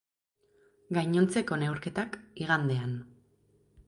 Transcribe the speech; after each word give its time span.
Gainontzeko 0.97 1.59
neurketak, 1.63 2.17
igandean. 2.45 2.97